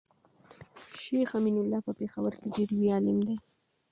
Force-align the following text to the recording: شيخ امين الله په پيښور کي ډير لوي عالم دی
شيخ 1.03 1.29
امين 1.37 1.55
الله 1.61 1.79
په 1.85 1.91
پيښور 1.99 2.31
کي 2.39 2.47
ډير 2.55 2.69
لوي 2.75 2.89
عالم 2.95 3.17
دی 3.27 3.37